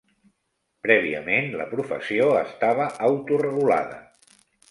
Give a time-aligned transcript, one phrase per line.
[0.85, 4.01] Prèviament la professió estava autoregulada.